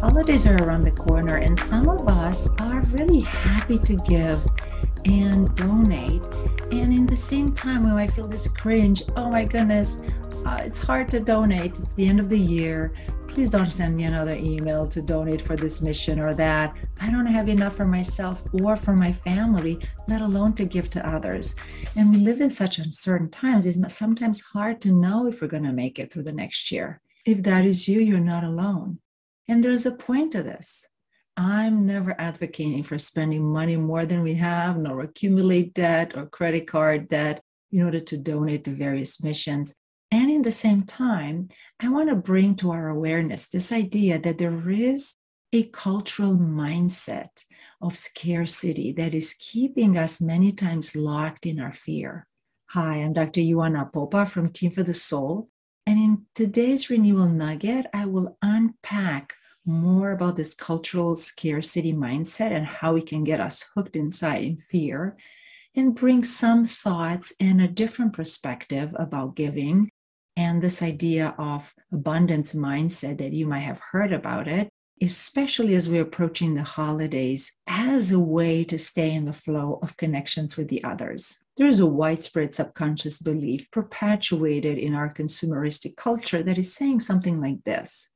[0.00, 4.44] Holidays are around the corner, and some of us are really happy to give
[5.04, 6.22] and donate.
[6.70, 9.98] And in the same time, when I feel this cringe, oh my goodness,
[10.44, 11.74] uh, it's hard to donate.
[11.82, 12.92] It's the end of the year.
[13.28, 16.74] Please don't send me another email to donate for this mission or that.
[17.00, 21.08] I don't have enough for myself or for my family, let alone to give to
[21.08, 21.54] others.
[21.94, 23.64] And we live in such uncertain times.
[23.64, 27.00] It's sometimes hard to know if we're going to make it through the next year.
[27.24, 28.98] If that is you, you're not alone.
[29.46, 30.86] And there's a point to this.
[31.36, 36.66] I'm never advocating for spending money more than we have, nor accumulate debt or credit
[36.66, 39.74] card debt in order to donate to various missions.
[40.10, 44.38] And in the same time, I want to bring to our awareness this idea that
[44.38, 45.14] there is
[45.52, 47.44] a cultural mindset
[47.80, 52.26] of scarcity that is keeping us many times locked in our fear.
[52.70, 53.40] Hi, I'm Dr.
[53.40, 55.48] Ioana Popa from Team for the Soul.
[55.86, 62.66] And in today's Renewal Nugget, I will unpack more about this cultural scarcity mindset and
[62.66, 65.16] how it can get us hooked inside in fear
[65.74, 69.90] and bring some thoughts and a different perspective about giving
[70.38, 74.70] and this idea of abundance mindset that you might have heard about it
[75.00, 79.96] especially as we're approaching the holidays as a way to stay in the flow of
[79.96, 86.42] connections with the others there is a widespread subconscious belief perpetuated in our consumeristic culture
[86.42, 88.08] that is saying something like this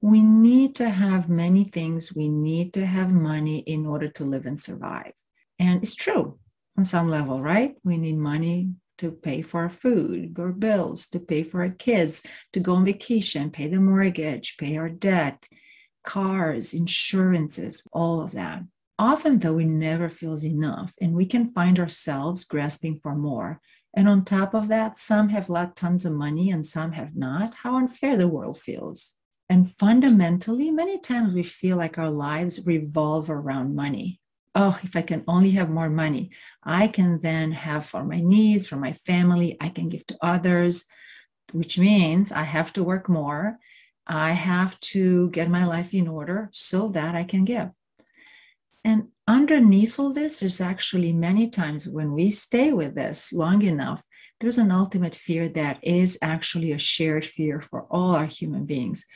[0.00, 2.14] we need to have many things.
[2.14, 5.12] We need to have money in order to live and survive.
[5.58, 6.38] And it's true
[6.76, 7.74] on some level, right?
[7.82, 12.22] We need money to pay for our food, our bills, to pay for our kids,
[12.52, 15.48] to go on vacation, pay the mortgage, pay our debt,
[16.04, 18.62] cars, insurances, all of that.
[18.98, 23.60] Often, though, it never feels enough and we can find ourselves grasping for more.
[23.94, 27.54] And on top of that, some have lot tons of money and some have not.
[27.62, 29.14] How unfair the world feels.
[29.48, 34.20] And fundamentally, many times we feel like our lives revolve around money.
[34.60, 36.32] Oh, if I can only have more money,
[36.64, 40.84] I can then have for my needs, for my family, I can give to others,
[41.52, 43.58] which means I have to work more.
[44.04, 47.70] I have to get my life in order so that I can give.
[48.84, 54.02] And underneath all this, there's actually many times when we stay with this long enough,
[54.40, 59.06] there's an ultimate fear that is actually a shared fear for all our human beings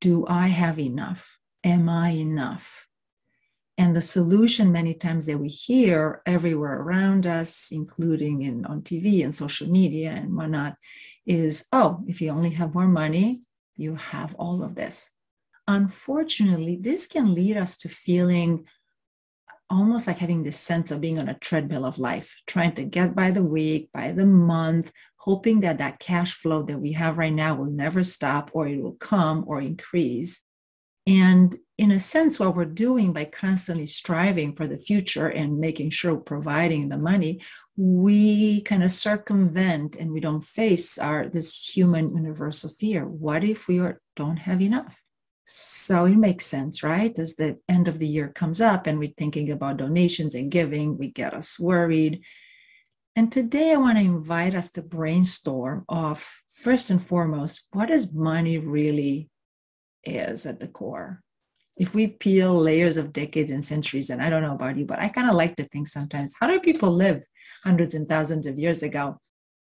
[0.00, 1.38] do I have enough?
[1.64, 2.85] Am I enough?
[3.78, 9.22] And the solution, many times that we hear everywhere around us, including in on TV
[9.22, 10.76] and social media and whatnot,
[11.26, 13.42] is oh, if you only have more money,
[13.76, 15.10] you have all of this.
[15.68, 18.64] Unfortunately, this can lead us to feeling
[19.68, 23.14] almost like having this sense of being on a treadmill of life, trying to get
[23.14, 27.32] by the week, by the month, hoping that that cash flow that we have right
[27.32, 30.40] now will never stop or it will come or increase.
[31.06, 35.90] And in a sense, what we're doing by constantly striving for the future and making
[35.90, 37.40] sure providing the money,
[37.76, 43.06] we kind of circumvent and we don't face our this human universal fear.
[43.06, 45.02] What if we are, don't have enough?
[45.44, 47.16] So it makes sense, right?
[47.18, 50.98] As the end of the year comes up and we're thinking about donations and giving,
[50.98, 52.22] we get us worried.
[53.14, 58.12] And today I want to invite us to brainstorm of first and foremost, what does
[58.12, 59.30] money really
[60.06, 61.22] is at the core?
[61.76, 64.98] If we peel layers of decades and centuries, and I don't know about you, but
[64.98, 67.24] I kind of like to think sometimes, how did people live
[67.64, 69.20] hundreds and thousands of years ago?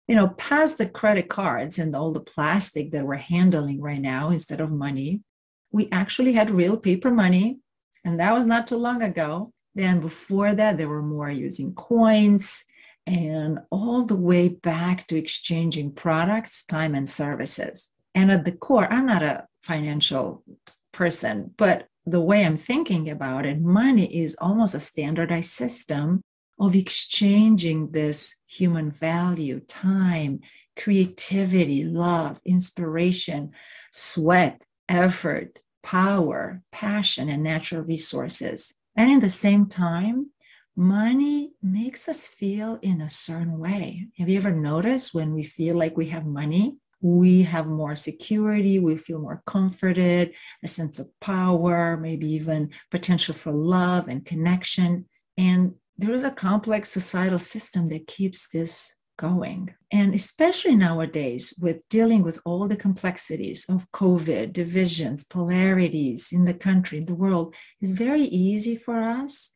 [0.08, 4.30] You know, past the credit cards and all the plastic that we're handling right now
[4.30, 5.20] instead of money,
[5.72, 7.58] we actually had real paper money,
[8.04, 9.52] and that was not too long ago.
[9.74, 12.64] Then before that, they were more using coins
[13.06, 17.92] and all the way back to exchanging products, time, and services.
[18.14, 20.44] And at the core, I'm not a financial
[20.92, 26.22] person, but the way I'm thinking about it, money is almost a standardized system
[26.58, 30.40] of exchanging this human value, time,
[30.76, 33.50] creativity, love, inspiration,
[33.92, 38.74] sweat, effort, power, passion, and natural resources.
[38.96, 40.30] And in the same time,
[40.76, 44.08] money makes us feel in a certain way.
[44.18, 48.78] Have you ever noticed when we feel like we have money, we have more security,
[48.78, 55.06] we feel more comforted, a sense of power, maybe even potential for love and connection.
[55.38, 59.74] And there is a complex societal system that keeps this going.
[59.92, 66.54] And especially nowadays, with dealing with all the complexities of COVID, divisions, polarities in the
[66.54, 69.50] country, in the world, it's very easy for us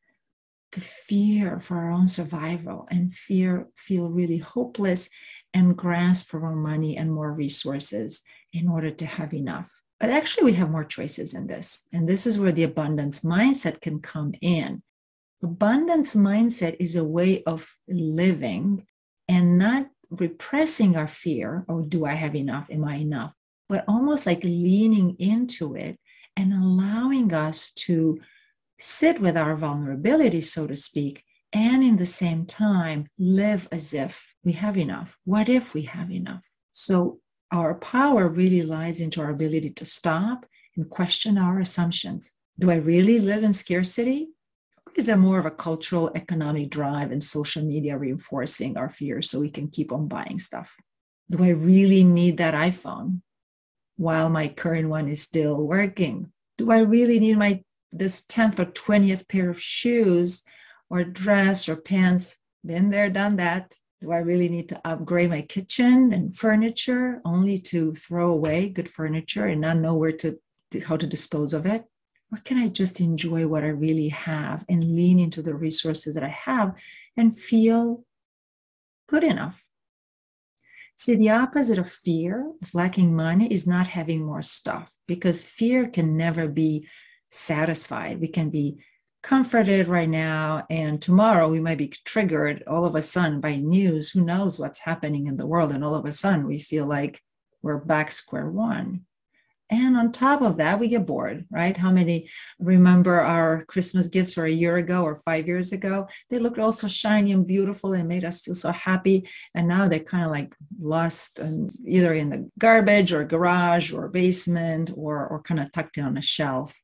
[0.72, 5.08] to fear for our own survival and fear feel really hopeless
[5.54, 8.22] and grasp for more money and more resources
[8.52, 9.70] in order to have enough.
[10.00, 11.84] But actually, we have more choices in this.
[11.92, 14.82] And this is where the abundance mindset can come in.
[15.42, 18.86] Abundance mindset is a way of living
[19.28, 22.68] and not repressing our fear oh, do I have enough?
[22.70, 23.34] Am I enough?
[23.68, 25.98] But almost like leaning into it
[26.36, 28.20] and allowing us to
[28.78, 31.23] sit with our vulnerability, so to speak,
[31.54, 35.16] and in the same time live as if we have enough.
[35.24, 36.44] What if we have enough?
[36.72, 37.20] So
[37.52, 40.46] our power really lies into our ability to stop
[40.76, 42.32] and question our assumptions.
[42.58, 44.30] Do I really live in scarcity?
[44.96, 49.38] Is that more of a cultural, economic drive and social media reinforcing our fears so
[49.40, 50.76] we can keep on buying stuff?
[51.30, 53.22] Do I really need that iPhone
[53.96, 56.32] while my current one is still working?
[56.58, 57.62] Do I really need my
[57.92, 60.42] this 10th or 20th pair of shoes
[60.90, 62.36] or dress or pants?
[62.64, 63.74] Been there, done that.
[64.00, 68.88] Do I really need to upgrade my kitchen and furniture only to throw away good
[68.88, 70.38] furniture and not know where to
[70.86, 71.84] how to dispose of it?
[72.32, 76.24] Or can I just enjoy what I really have and lean into the resources that
[76.24, 76.74] I have
[77.16, 78.04] and feel
[79.08, 79.66] good enough?
[80.96, 85.88] See, the opposite of fear, of lacking money, is not having more stuff because fear
[85.88, 86.86] can never be
[87.30, 88.20] satisfied.
[88.20, 88.78] We can be
[89.24, 94.10] comforted right now and tomorrow we might be triggered all of a sudden by news.
[94.10, 95.72] Who knows what's happening in the world?
[95.72, 97.22] And all of a sudden we feel like
[97.62, 99.06] we're back square one.
[99.70, 101.74] And on top of that we get bored right?
[101.74, 102.28] How many
[102.58, 106.06] remember our christmas gifts or a year ago or five years ago?
[106.28, 109.26] They looked all so shiny and beautiful and made us feel so happy.
[109.54, 114.06] And now they're kind of like lost and either in the garbage or garage or
[114.08, 116.78] basement or or kind of tucked in on a shelf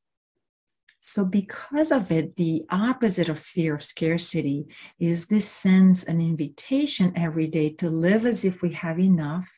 [1.03, 4.67] so, because of it, the opposite of fear of scarcity
[4.99, 9.51] is this sense, an invitation every day to live as if we have enough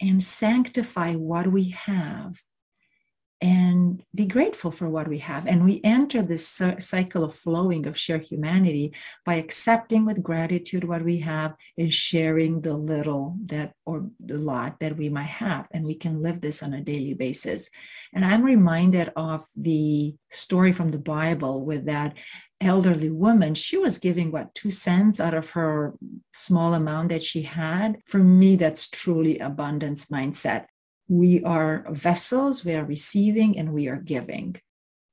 [0.00, 2.40] and sanctify what we have
[3.42, 5.48] and be grateful for what we have.
[5.48, 8.94] And we enter this cycle of flowing of shared humanity
[9.26, 14.78] by accepting with gratitude what we have and sharing the little that or the lot
[14.78, 15.66] that we might have.
[15.72, 17.68] And we can live this on a daily basis.
[18.14, 22.16] And I'm reminded of the story from the Bible with that
[22.60, 23.56] elderly woman.
[23.56, 25.94] She was giving what two cents out of her
[26.32, 27.98] small amount that she had.
[28.06, 30.66] For me, that's truly abundance mindset
[31.12, 34.56] we are vessels, we are receiving, and we are giving.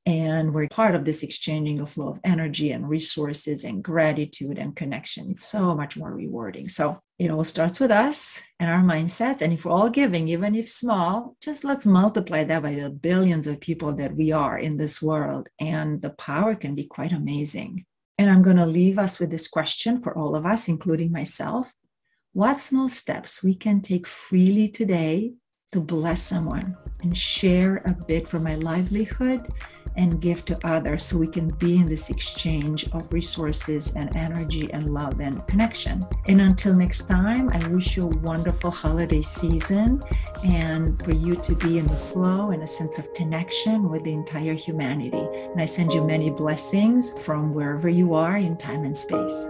[0.05, 4.73] And we're part of this exchanging of flow of energy and resources and gratitude and
[4.73, 5.31] connection.
[5.31, 6.69] It's so much more rewarding.
[6.69, 9.41] So it all starts with us and our mindsets.
[9.41, 13.45] And if we're all giving, even if small, just let's multiply that by the billions
[13.45, 15.49] of people that we are in this world.
[15.59, 17.85] And the power can be quite amazing.
[18.17, 21.75] And I'm going to leave us with this question for all of us, including myself.
[22.31, 25.33] What small steps we can take freely today
[25.71, 29.47] to bless someone and share a bit for my livelihood
[29.95, 34.71] and give to others so we can be in this exchange of resources and energy
[34.71, 36.05] and love and connection.
[36.27, 40.03] And until next time, I wish you a wonderful holiday season
[40.45, 44.13] and for you to be in the flow and a sense of connection with the
[44.13, 45.27] entire humanity.
[45.51, 49.49] And I send you many blessings from wherever you are in time and space.